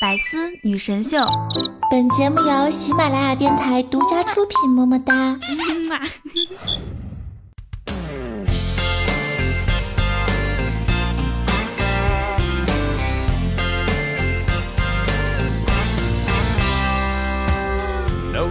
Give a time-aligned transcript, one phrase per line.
[0.00, 1.24] 百思女神秀，
[1.88, 5.38] 本节目由喜马拉雅电台独家出品，么么哒。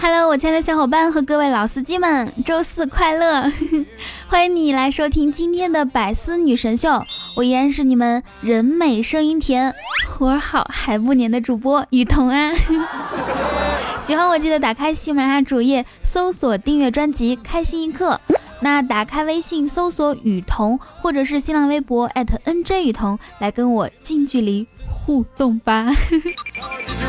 [0.01, 3.51] Hello，我亲爱的小伙伴和各位老司机们，周四快乐！
[4.27, 7.03] 欢迎你来收听今天的百思女神秀，
[7.35, 9.75] 我依然是你们人美声音甜。
[10.13, 12.51] 活儿好还不粘的主播雨桐啊，
[14.01, 18.21] 喜欢我记得打开喜马拉雅主页搜索订阅专辑开心一刻，
[18.61, 25.87] 那打开微信搜索雨桐或者是新浪微博艾特 @nj 雨桐来跟我近距离互动吧。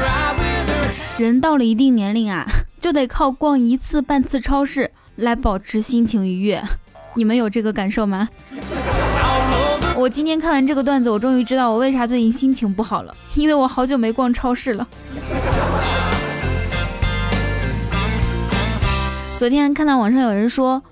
[1.19, 2.47] 人到了一定年龄啊，
[2.81, 6.63] 就得靠逛一次半次超市来保持心情愉悦，
[7.15, 8.29] 你们有这个感受吗？
[9.97, 14.87] 我今天看完这个段子，我终于知道我为啥最近心情不好了，因为我好久没逛超市了。
[19.39, 20.83] 昨天看到网上有人说，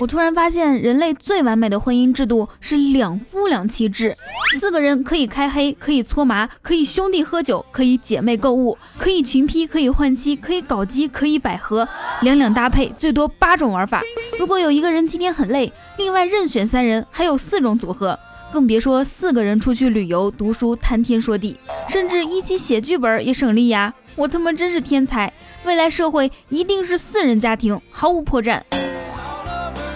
[0.00, 4.16] 我突然发现人类最完美的婚姻制度是两夫两妻制，
[4.58, 11.86] 四个人可以开黑，可以搓麻，可以兄弟喝酒，可以姐妹购物，可以群批，可以换妻，可以搞基，可以百合，
[12.22, 14.02] 两两搭配，最多八种玩法。
[14.38, 18.18] 如果有一个人今天很累，另外任选三人，还有四种组合。
[18.50, 23.92] 更别说四个人出去旅游、读书、谈天说地，甚至一起写剧本也省力呀！
[24.16, 25.32] 我他妈真是天才，
[25.64, 28.60] 未来社会一定是四人家庭，毫无破绽。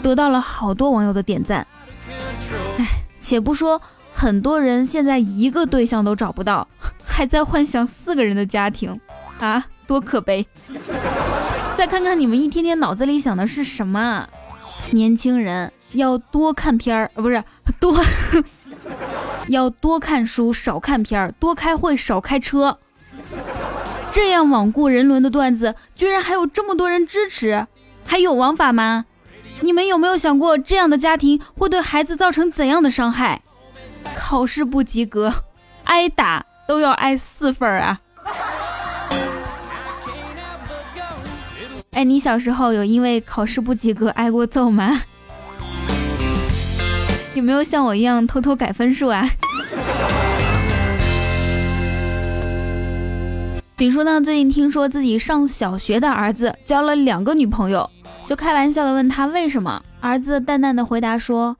[0.03, 1.67] 得到了好多网友的点赞。
[2.79, 2.87] 哎，
[3.21, 3.81] 且不说
[4.13, 6.69] 很多人现在一个对象都找不到，
[7.05, 9.01] 还在幻想四个人的家庭
[9.41, 10.47] 啊，多可悲！
[11.75, 14.29] 再看看你们一天天脑子里想的是什么，
[14.91, 15.73] 年轻人。
[15.93, 17.45] 要多看片儿，呃，不是
[17.83, 18.01] 多，
[19.49, 22.79] 要多看书，少看片儿，多开会，少开车。
[24.13, 27.67] 这样罔顾人伦的段子，居然还有这么多人支持，
[28.07, 29.07] 还有王法吗？
[29.63, 33.43] 你们有没有想过，这样的家庭会对孩子造成怎样的伤害？
[34.15, 35.33] 考试不及格，
[35.85, 38.01] 挨打都要挨四分啊！
[41.91, 45.03] 哎，你小时候有因为考试不及格挨过揍吗？
[47.35, 49.27] 有没有像我一样偷偷改分数啊？
[53.75, 54.21] 丙叔呢？
[54.21, 57.89] 最近听说自己上小学的儿子交了两个女朋友，
[58.27, 59.83] 就开玩笑的问他为什么。
[60.01, 61.57] 儿子淡淡的回答说：“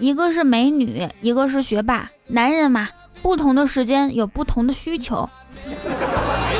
[0.00, 2.10] 一个是美女，一个是学霸。
[2.26, 2.88] 男人嘛，
[3.22, 5.28] 不同的时间有不同的需求。”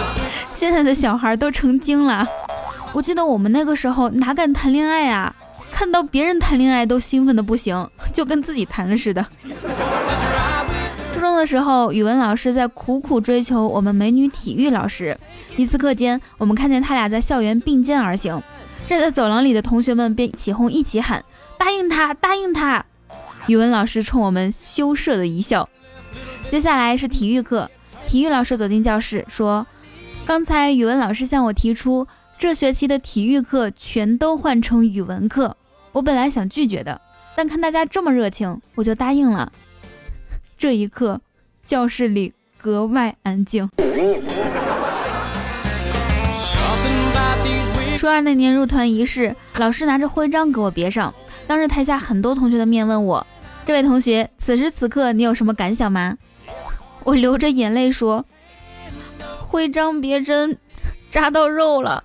[0.53, 2.27] 现在的小孩都成精了。
[2.93, 5.35] 我记得我们那个时候哪敢谈恋爱啊？
[5.85, 9.23] 看到别人谈恋爱都兴奋的不行，就跟自己谈了似的。
[11.13, 15.15] 初中的时候，语文老师在苦苦追求我们美女体育老师。
[15.59, 18.43] 一次课间，我们看见他俩在校园并肩而行，
[18.89, 21.23] 站在走廊里的同学们便起哄，一起喊
[21.61, 22.83] ：“答应他，答应他！”
[23.47, 25.69] 语文老师冲我们羞涩的一笑。
[26.51, 27.71] 接下来是体育课，
[28.07, 29.67] 体育老师走进教室说
[30.25, 32.07] ：“刚才语文老师向我提出，
[32.39, 35.55] 这学期的体育课全都换成语文课。”
[35.95, 37.01] 我本来想拒绝的，
[37.37, 39.53] 但看大家这么热情，我就答应了。
[40.59, 41.21] 这一刻，
[41.65, 43.71] 教室里格外安静。
[47.97, 51.15] 初二那年入团仪式，老师拿着徽章给我别上，
[51.47, 53.25] 当着台下很多同学的面问我
[53.65, 56.19] ：“这位同学，此时此刻你有什么感想吗？”
[57.05, 58.25] 我流着眼泪说
[59.39, 60.59] ：“徽章别针
[61.09, 62.03] 扎到肉了。”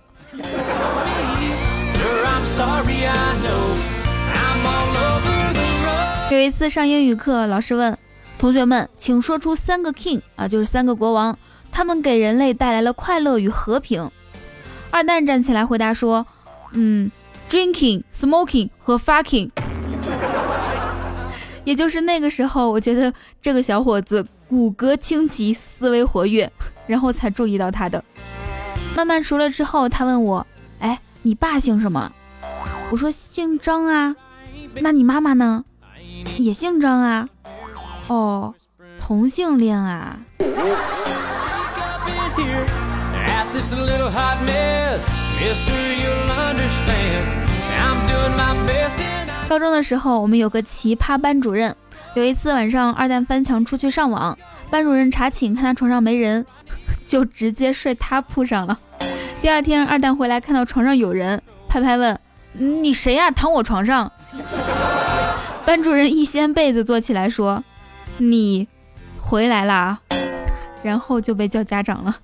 [6.31, 7.97] 有一次上英语课，老师问
[8.37, 11.35] 同学们，请说出三个 king 啊，就是三个国王，
[11.71, 14.09] 他们给人类带来了快乐与和平。
[14.91, 16.25] 二蛋站起来回答说
[16.73, 17.09] ：“嗯
[17.49, 19.49] ，drinking, smoking 和 fucking。
[21.65, 23.11] ”也就是那个时候，我觉得
[23.41, 26.51] 这个小伙子骨骼清奇，思维活跃，
[26.85, 28.03] 然后才注意到他的。
[28.95, 30.45] 慢慢熟了之后，他问我
[30.77, 32.11] ：“哎，你爸姓什么？”
[32.91, 34.15] 我说：“姓张啊。”
[34.81, 35.65] 那你妈妈呢？
[36.37, 37.27] 也姓张啊，
[38.07, 38.53] 哦，
[38.99, 40.17] 同性恋啊。
[49.47, 51.75] 高中的时候，我们有个奇葩班主任。
[52.15, 54.37] 有一次晚上，二蛋翻墙出去上网，
[54.69, 56.45] 班主任查寝，看他床上没人，
[57.05, 58.77] 就直接睡他铺上了。
[59.41, 62.19] 第二天，二蛋回来看到床上有人，拍拍问
[62.53, 63.31] ：“你谁呀？
[63.31, 64.11] 躺我床上？”
[65.69, 67.63] 班主任一掀被子坐起来说
[68.17, 68.67] ：“你
[69.19, 69.99] 回来啦！”
[70.81, 72.17] 然后就被叫家长了。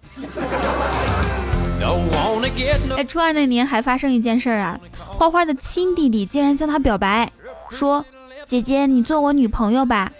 [2.98, 7.32] 哎，初二那年还发生一件事儿啊，花花的亲弟弟竟然向她表白，
[7.70, 8.04] 说
[8.50, 10.12] ：“姐姐，你做我女朋友吧。”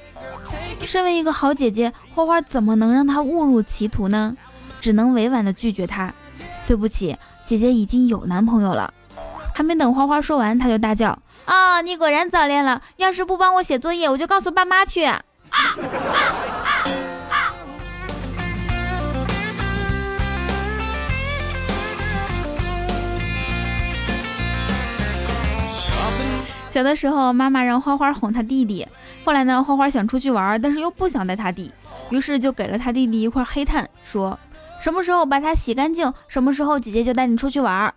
[0.86, 4.38] 身为一个好姐姐，花花怎么能让他误入歧途呢？
[4.80, 6.14] 只能委婉的拒绝他。
[6.68, 8.94] 对不起，姐姐已经有男朋友了。
[9.58, 11.18] 还没等花花说完，他就大叫
[11.48, 12.82] ：“啊，你果然早恋了！
[12.98, 15.06] 要是不帮我写作业，我就告诉爸妈去。”
[26.70, 28.86] 小的时候，妈妈让花花哄她弟弟。
[29.24, 31.72] 后来呢，花花想出去玩，但是又不想带他弟，
[32.10, 34.38] 于是就给了他弟弟一块黑炭，说
[34.82, 37.94] 什么时候把它洗干净，什么时候姐姐就带你出去玩。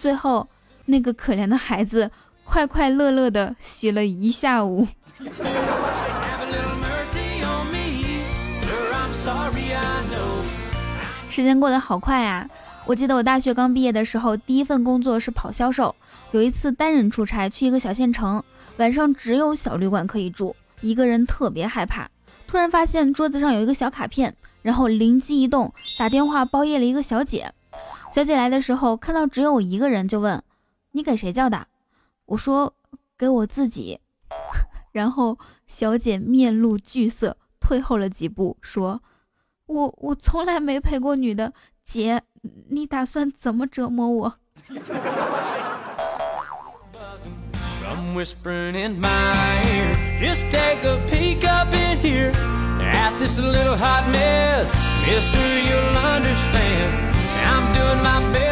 [0.00, 0.48] 最后，
[0.86, 2.10] 那个可怜的孩子
[2.44, 4.86] 快快乐乐的洗了一下午。
[11.30, 12.48] 时间过得好快啊！
[12.86, 15.94] 我记得我大学刚毕业的时候，第一份工作是跑销售。
[16.30, 18.42] 有一次单人出差去一个小县城，
[18.76, 22.08] 晚上只有小旅馆可以住，一个人特别害怕。
[22.46, 24.32] 突然发现桌子上有一个小卡片，
[24.62, 27.50] 然后灵机一动，打电话包夜了一个小姐。
[28.12, 30.40] 小姐来的时候看到只有我一个人，就问
[30.94, 31.66] ：“你给谁叫的？”
[32.26, 32.74] 我说
[33.18, 34.00] ：“给我自己。
[34.92, 39.02] ”然后小姐面露惧色，退后了几步，说
[39.66, 41.52] ：“我我从来没陪过女的，
[41.82, 42.22] 姐，
[42.70, 44.38] 你打算怎么折磨我？”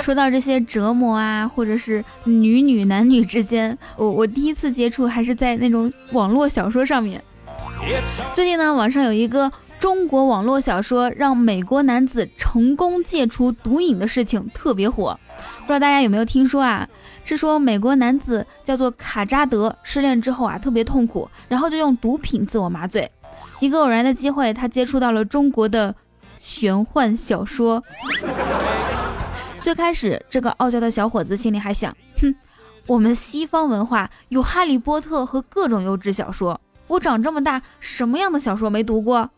[0.03, 7.23] 说到这些折磨啊，或者是女女男女之间，我我第一次接触还是在那种网络小说上面。
[8.35, 15.19] 最近呢，网上有一个中国网络小说让美国男子成功戒除毒瘾的事情特别火，
[15.61, 16.89] 不知道大家有没有听说啊？
[17.25, 23.09] 是说美国男子叫做卡扎德，失恋之后啊特别痛苦，然后就用毒品自我麻醉。
[23.61, 25.95] 一个偶然的机会，他接触到了中国的
[26.39, 27.81] 玄幻小说。
[29.63, 32.35] 最开始，这个傲娇的小伙子心里还想：哼，
[32.89, 39.31] 我们西方文化有哈利波特和各种优质小说，我长这么大什么样的小说没读过？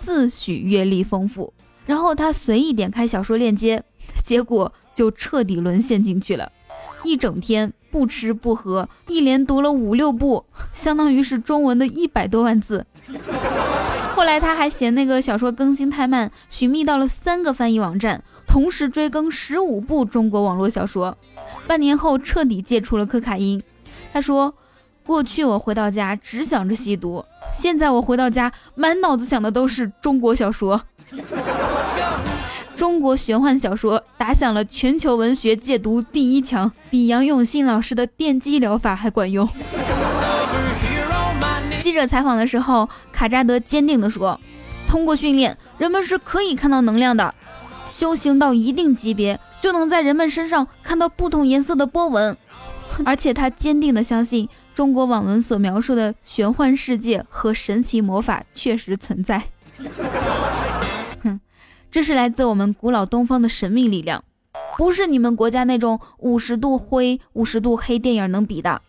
[0.00, 1.52] 自诩阅历丰富。
[1.84, 3.84] 然后他随意点开小说链接，
[4.24, 6.50] 结果就彻底沦陷进去了。
[7.04, 12.86] 一整天不吃不喝，一连读了五六部，相当于是中文的一百多万字。
[14.16, 21.16] 后来他还嫌那个小说更新太慢，寻觅到了三个翻译网站，同时追更十五部中国网络小说。
[21.66, 23.62] 半年后彻底戒除了可卡因。
[24.12, 24.54] 他说
[25.04, 30.82] ：“过去我回到家只想着吸毒，现在我回到家满脑子想的都是中国小说。
[32.76, 39.48] ”中国玄幻小说打响了全球文学戒毒第一枪，比杨永信老师的电击疗法还管用。
[41.82, 44.38] 记者采访的时候，卡扎德坚定地说
[44.86, 47.34] ：“通过训练，人们是可以看到能量的。
[47.86, 52.36] 修行到一定级别，就能在人们身上看到不同颜色的波纹。
[53.04, 59.42] 而且他坚定地相信，中国网文所描述的玄幻世界和神奇魔法确实存在。”
[61.22, 61.40] 哼
[61.90, 64.22] 这是来自我们古老东方的神秘力量，
[64.76, 68.80] 不是你们国家那种五十度灰、五十度黑电影能比的。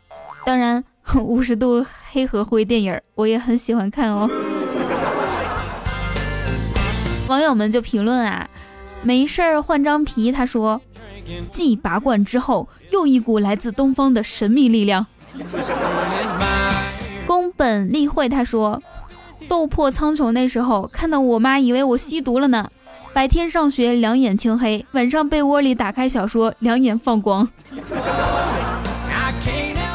[0.46, 0.84] 当然，
[1.22, 4.30] 五十度黑和灰电影我也很喜欢看哦。
[7.28, 8.50] 网友们就评论啊，
[9.08, 10.34] 没事儿换张皮。
[10.34, 10.82] 他说，
[11.50, 15.08] 继拔罐之后，又一股来自东方的神秘力量。
[17.26, 18.84] 宫本立惠他说，
[19.48, 22.70] 斗破苍穹那时候看到我妈以为我吸毒了呢。
[23.14, 27.48] 白天上学两眼青黑，晚上被窝里打开小说两眼放光。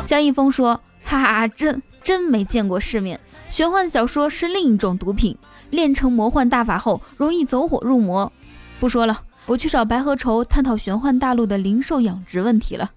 [0.07, 5.37] 江一峰说：“哈哈，真真没见过世面，玄幻小说是另一种毒品，
[5.69, 8.33] 练成魔幻大法后容易走火入魔。”
[8.83, 12.91] 不说了，我去找白河愁探讨玄幻大陆的零售养殖问题了。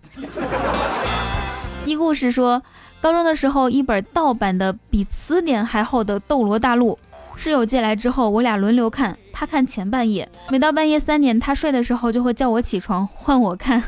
[1.85, 2.59] 一故事说，
[2.99, 6.93] 高中的时候一本盗版的比词典还厚的《斗罗大陆》。
[7.35, 9.15] 室友借来之后，我俩轮流看。
[9.31, 13.83] 他看前半夜，每到半夜三点，他睡的时候就会叫我起床换我看。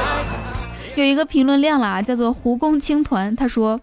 [0.96, 3.78] 有一个评论亮了啊，叫做“胡公青团”，他说：“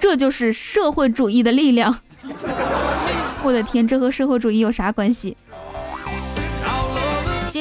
[0.00, 1.96] 这就是社会主义的力量。
[3.44, 5.36] ”我的天，这和社会主义有啥关系？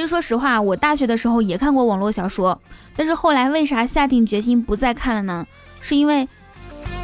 [0.07, 2.59] 说实话，我大学的时候也看过网络小说，
[2.95, 5.45] 但是后来为啥下定决心不再看了呢？
[5.81, 6.27] 是因为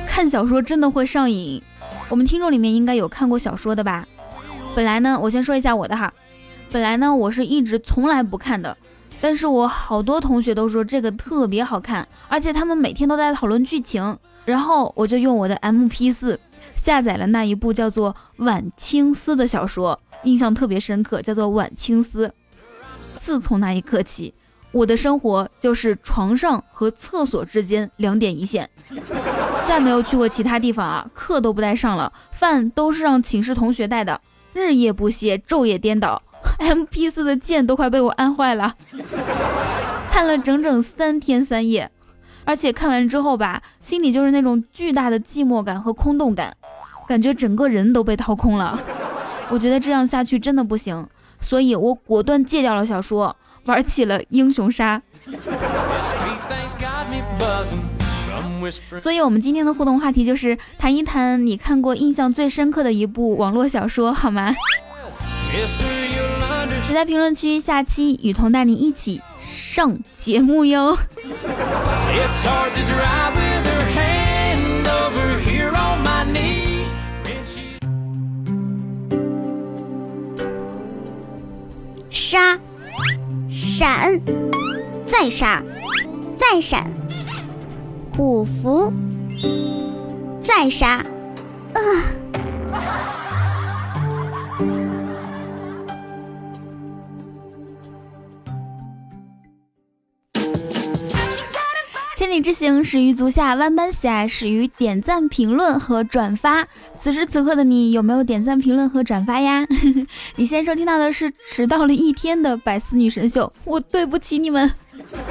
[0.07, 1.61] 看小说真的会上瘾。
[2.09, 4.07] 我们听众里面应该有看过小说的吧？
[4.75, 6.11] 本来呢，我先说一下我的哈，
[6.71, 8.75] 本来呢，我是一直从来不看的，
[9.21, 16.37] 但是我好多同学都说这个特别好看，而且他们每天都在讨论剧情，然后我就用我的 MP4
[16.75, 18.11] 下载了那一部叫做
[18.43, 22.27] 《晚清思》的小说，印象特别深刻，叫做《晚清思》。
[23.23, 24.33] 自从那一刻起，
[24.73, 28.69] 我的生活就是床上和厕所之间两点一线，
[29.65, 34.19] 再没有去过其他地方啊，课都不带上了，饭都是让寝室同学带的。
[34.51, 36.21] 日夜不歇，昼夜颠倒
[36.59, 38.75] ，M P 四的键都快被我按坏了。
[40.11, 41.89] 看了整整三天三夜，
[42.43, 46.53] 而且看完之后吧，心里就是那种巨大的寂寞感和空洞感，
[47.07, 48.77] 感觉整个人都被掏空了。
[49.49, 51.07] 我觉得这样下去真的不行，
[51.43, 53.35] 所以我果断戒掉了小说，
[53.65, 54.99] 玩起了英雄杀。
[58.97, 64.55] 所以，我们今天的互动话题就是谈一谈你看过印象最深刻的一部网络小说，好吗？
[66.87, 70.95] 写在评论区，下期雨桐带你一起上节目哟。
[70.95, 73.42] It's hard to drive
[82.33, 82.57] 杀，
[83.47, 84.19] 闪，
[85.05, 85.61] 再杀，
[86.35, 86.83] 再闪。
[88.17, 88.91] 虎符，
[90.41, 91.05] 再杀！
[91.73, 91.79] 啊！
[102.33, 106.67] 里之行，始于足下；万般喜爱，始于点赞、评论和转发。
[106.97, 109.63] 此时此刻的你，有没有点赞、评论和转发呀？
[110.35, 114.71] 你现在收听到的是迟到了一天的百思女神秀，我对不起你们。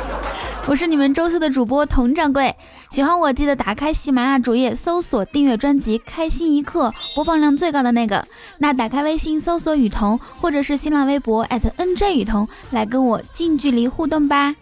[0.69, 2.55] 我是你们周四的主播佟掌柜，
[2.89, 8.25] 喜欢我记得打开喜马拉雅主页搜索订阅专辑《开心一刻》，播放量最高的那个。
[8.59, 14.55] 那打开微信搜索雨桐，或者是新浪微博 @nj 雨桐，来跟我近距离互动吧。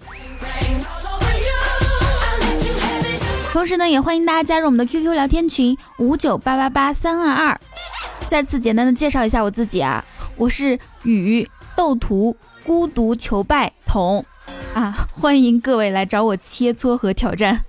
[3.53, 7.61] 同时呢，也欢迎大家加入我们的 QQ 聊天群五九八八八三二二。
[8.29, 10.05] 再次简单的介绍一下我自己啊，
[10.37, 14.25] 我是雨斗图孤独求败童。
[14.73, 15.09] 啊！
[15.11, 17.61] 欢迎各位来找我切磋和挑战。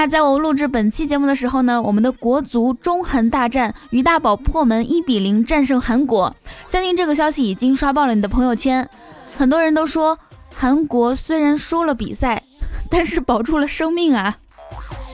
[0.00, 6.34] 那在我录制本期节目的时候呢，我们的国足中韩大战，于大宝破门一比零战胜韩国。
[6.70, 8.88] 相信这个消息已经刷爆了你的朋友圈，
[9.36, 10.18] 很多人都说
[10.54, 12.42] 韩国虽然输了比赛，
[12.88, 14.38] 但是保住了生命啊！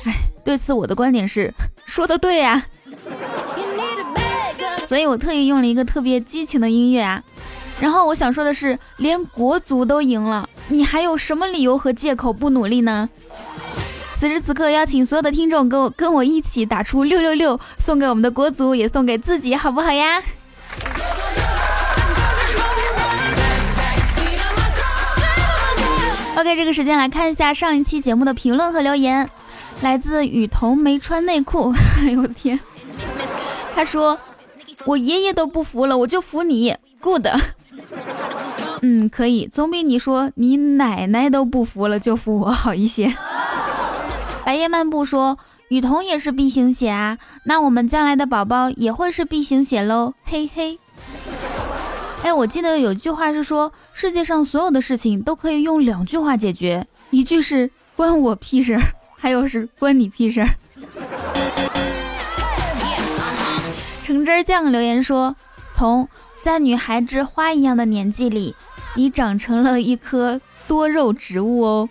[0.05, 0.14] 哎，
[0.45, 1.52] 对此我的观点是，
[1.85, 2.64] 说的对呀。
[4.85, 7.21] 所以我特意用了一个特别激情的音乐啊，
[7.81, 13.09] 然后我想说的是，连国足都赢了，你还有什么理由和借口不努力呢？
[14.18, 20.23] 此时此刻，邀请所有的听众跟我跟我一起打出六六六，送给我们的国足，也送给自己，好不好呀
[26.37, 29.28] ？OK，这个时间来看一下上一期节目的评论和留言，
[29.82, 32.58] 来自雨桐没穿内裤， 哎呦我的天，
[33.75, 34.18] 他说。
[34.85, 37.26] 我爷爷都不服了，我就服你，good。
[38.82, 43.12] 嗯，可以，总比你说你奶奶都不服了就服我好一些。
[44.47, 45.37] 白夜漫步说，
[45.71, 50.79] 雨桐也是 B 型血啊，那我们将来的宝宝也会是 B 型血喽，嘿嘿。
[52.23, 58.83] 哎，我记得有句话是说，世界上所有的事情都可以用两句话解决，一句是关我屁事儿，
[59.19, 60.49] 还有是关你屁事儿。
[64.05, 65.35] 橙汁酱留言说
[65.76, 66.09] ：“童，
[66.41, 68.55] 在女孩之花一样的年纪里，
[68.95, 71.88] 你长成了一棵多肉植物哦。”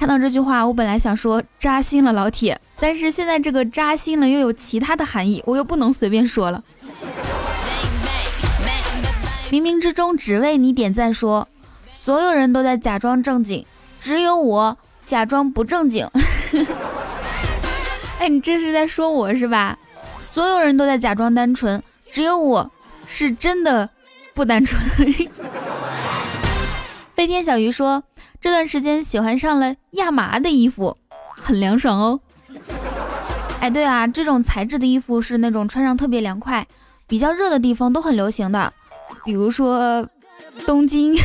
[0.00, 6.64] 看到这句话，我本来想说扎心了，老铁，但是现在这个扎心了又有其他的含义，我又不能随便说了。
[9.50, 11.46] 冥冥之中只为你点赞，说
[11.92, 13.66] 所有人都在假装正经，
[14.00, 16.08] 只有我假装不正经。
[18.18, 19.78] 哎，你这是在说我是吧？
[20.22, 22.70] 所有人都在假装单纯，只有我
[23.06, 23.90] 是真的
[24.32, 24.80] 不单纯。
[27.14, 28.02] 飞天小鱼说，
[28.40, 30.96] 这段时间喜欢上了亚麻的衣服，
[31.30, 32.18] 很凉爽哦。
[33.60, 36.66] 哎，对啊，这种材质的衣服是那种穿上特别凉快，
[37.06, 38.72] 比较热的地方都很流行的，
[39.26, 40.08] 比如说
[40.64, 41.14] 东京。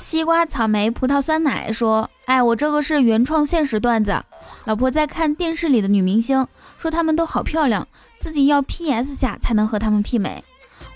[0.00, 4.22] 西瓜、草莓、葡萄、酸奶说：“哎，我这个是原创现实段子。
[4.66, 6.46] 老婆在看电视里的女明星，
[6.78, 7.88] 说她们都好漂亮，
[8.22, 10.44] 自己要 P S 下才能和他们媲美。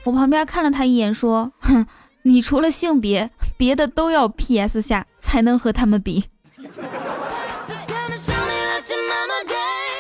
[0.05, 1.85] 我旁边看了他一眼，说：“哼，
[2.23, 6.27] 你除了性别，别的都要 PS 下才能和他们比。”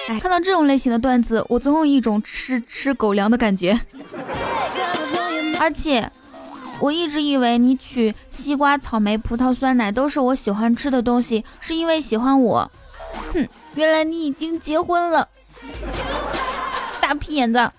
[0.09, 3.79] 哎，看到这种类型的段子，我总有一种吃吃狗粮的感觉。
[5.59, 6.09] 而且，
[6.79, 12.71] 我一直以为你取西瓜、草莓、葡萄、酸奶都是我喜欢吃的东西，是因为喜欢我。
[13.33, 15.29] 哼，原来你已经结婚了，
[17.07, 17.71] 大屁眼子！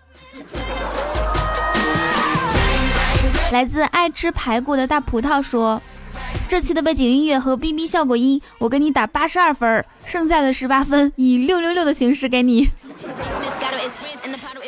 [3.51, 5.81] 来自爱吃排骨的大葡萄说
[6.47, 12.69] ：“这期的背景音乐和 B B 效果音，我给你打八十二分，剩下的十八分以六六六的形式给你。”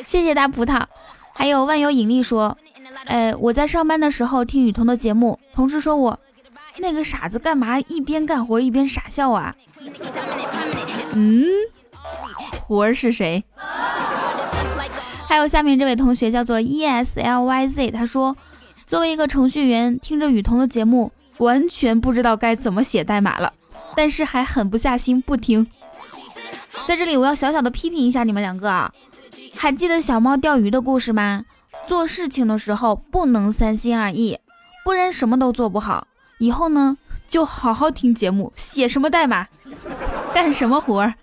[0.03, 0.83] 谢谢大葡萄。
[1.33, 2.57] 还有万有引力说
[3.07, 6.19] ：“呃，我在上班的时候听雨桐的节目，同事说我
[6.79, 9.55] 那个傻子干嘛一边干活一边傻笑啊？”
[11.15, 11.45] 嗯，
[12.67, 13.41] 活儿是谁？
[15.29, 18.35] 还有下面这位同学叫做 E S L Y Z，他说。
[18.87, 23.53] 作为一个程序员，听着雨桐的节目，完全不知道该怎么写代码了，
[23.95, 25.67] 但是还狠不下心不听。
[26.87, 28.91] 在这里，我要小小的批评一下你们两个啊！
[29.55, 31.45] 还记得小猫钓鱼的故事吗？
[31.85, 34.39] 做事情的时候不能三心二意，
[34.83, 36.07] 不然什么都做不好。
[36.39, 39.47] 以后呢，就好好听节目，写什么代码，
[40.33, 41.13] 干什么活儿。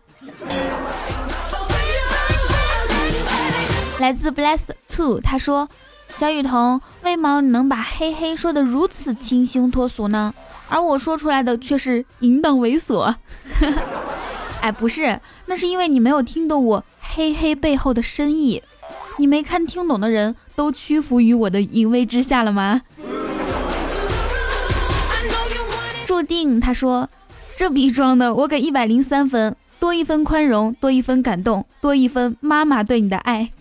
[3.99, 5.69] 来自 Bless Two，他说。
[6.15, 10.33] 小雨桐，为毛你能把嘿嘿说的如此清新脱俗呢？
[10.69, 13.03] 而我说出来的却是淫荡猥琐。
[13.03, 13.19] 哈
[13.61, 13.73] 哈
[14.63, 18.63] 哎，不是，那是因为你没有听懂我嘿嘿背后的深意。
[19.19, 22.81] 你没看听懂的人都屈服于我的淫威之下了吗？
[26.07, 27.11] 注定，他说，
[27.57, 29.55] 这逼装的，我给一百零三分，
[29.87, 33.53] 多一分宽容，多一分感动，多一分妈妈对你的爱。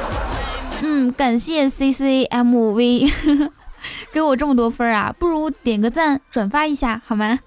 [0.80, 3.12] 嗯，感谢 C C M V
[4.10, 7.38] 给我这么多分啊，不如点个赞，转发一下好吗？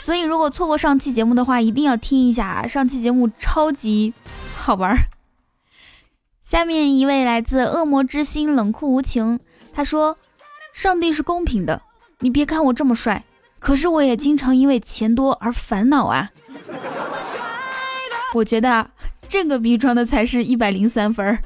[0.00, 4.12] 所以如果错过上期节目的话，一定要听一下啊，上期节目超级
[4.56, 4.96] 好玩。
[6.42, 9.38] 下面一位来自恶魔之心冷酷无情，
[9.72, 10.18] 他说
[10.74, 11.82] ：“上帝是公平的，
[12.18, 13.22] 你别看我这么帅，
[13.62, 16.28] 可是我也经常因为钱多而烦恼啊。
[18.34, 18.86] ”我觉得。
[19.28, 21.38] 这个逼装的才是一百零三分。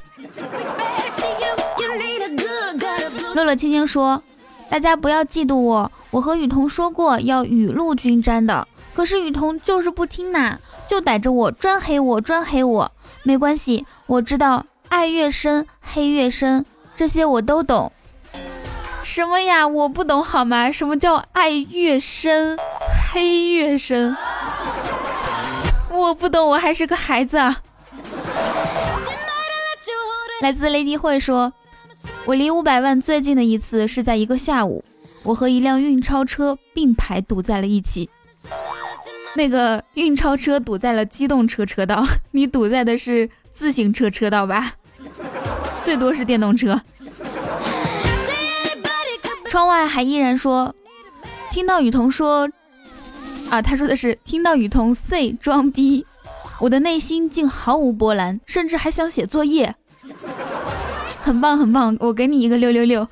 [3.33, 4.21] 乐乐青青说
[4.69, 12.91] ：“大家不要嫉妒我，我和雨桐说过要雨露均沾的，可是雨桐就是不听呐，就逮着我专黑我专黑我。
[13.23, 17.89] 没关系，我知道爱越深黑越深，这些我都懂。
[19.07, 19.65] 什么呀？
[19.65, 20.69] 我不懂好吗？
[20.69, 22.57] 什么叫爱越深
[23.09, 24.13] 黑越深？
[25.89, 27.61] 我不懂，我还是个孩子啊。”
[30.43, 31.53] 来自雷迪会说
[32.27, 34.83] ：“我离五百万最近的一次是在一个下午，
[35.23, 38.09] 我和一辆运钞车并排堵在了一起。
[39.35, 44.73] 那个运钞车堵在了机动车车道，你堵在的是自行车车道吧？
[45.81, 46.81] 最多是电动车。”
[49.49, 50.75] 窗外还依然说
[51.51, 52.49] ：“听到雨桐说，
[53.49, 56.05] 啊，他说的是听到雨桐 say 装逼，
[56.59, 59.75] 我的内心竟毫无波澜，甚至还想写作业。”
[61.23, 63.07] 很棒很棒，我给你一个六六六。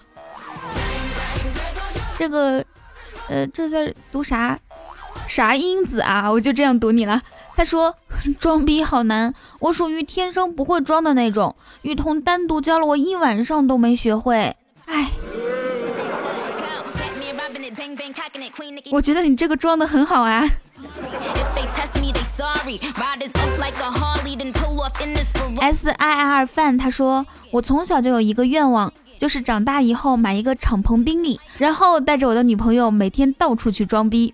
[2.18, 2.64] 这个，
[3.28, 4.60] 呃，这在读啥？
[5.28, 6.32] 啥英子啊？
[6.32, 7.22] 我就这样读你了。
[7.56, 7.96] 他说
[8.40, 11.56] 装逼好难，我属于天生不会装的那种。
[11.82, 15.12] 雨桐单独教了我一晚上都没学会，哎。
[18.92, 20.48] 我觉得你这个装的很好啊。
[25.62, 34.34] S I R fan 他说：“我从小就有一个愿望，就是长大以后买一个敞篷宾利，然后带着我的女朋友每天到处去装逼。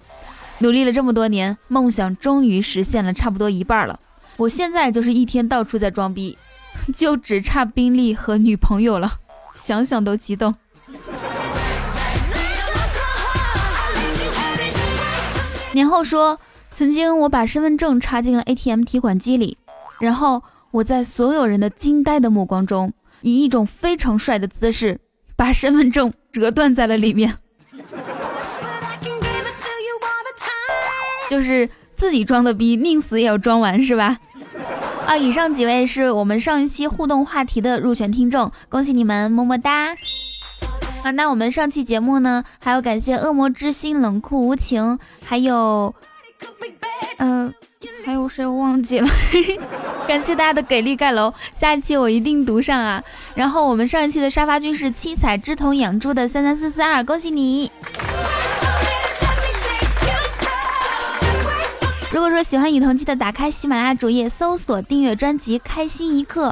[0.60, 4.00] 努力了这么多年，梦想终于实现了，差不多一半了。
[4.38, 6.38] 我现在就是一天到处在装逼，
[6.96, 9.14] 就只差宾利和女朋友了，
[9.56, 10.56] 想想都激动。”
[15.74, 16.40] 年后说。
[16.74, 19.58] 曾经我把身份证插进了 ATM 提款机里，
[20.00, 24.98] 然后我在所有人的惊呆的目光中，以一种非常帅的姿势
[25.36, 27.38] 把身份证折断在了里面。
[31.30, 34.18] 就是自己装的逼，宁死也要装完，是吧？
[35.06, 39.94] 啊，以上几位是我们上一期互动话题的入选听众，恭喜你们，么么哒！
[41.04, 45.94] 啊，那我们上期节目呢，还要感谢恶魔之心冷酷无情，还有。
[47.18, 47.54] 嗯，
[48.06, 49.08] 还有谁忘记了？
[50.08, 53.04] 感谢大家的给力盖楼，下一期我一定读上啊！
[53.36, 57.72] 然后我们上一期的沙发君是七彩之瞳养猪的三三四四二，恭喜你！
[62.12, 66.50] 如果说喜欢雨桐，记得打开喜马拉雅主页搜索订阅专辑《开心一刻》。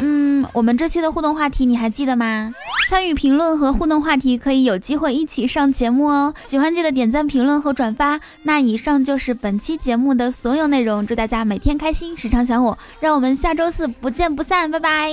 [0.00, 2.52] 嗯，我们这期的互动话题你还记得吗？
[2.88, 6.32] 参与评论和互动话题，可以有机会一起上节目哦。
[6.46, 8.18] 喜欢记得点赞、评论和转发。
[8.44, 11.06] 那以上就是本期节目的所有内容。
[11.06, 12.78] 祝大家每天开心，时常想我。
[12.98, 15.10] 让我们下周四不见不散，拜拜。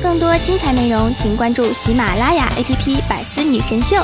[0.00, 3.96] 更多精彩内容，请关注喜马拉雅 APP《百思女神秀》。